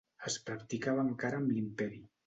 [0.29, 2.07] Es practicava encara amb l'Imperi.